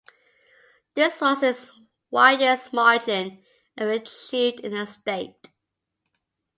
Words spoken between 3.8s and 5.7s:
achieved in the state.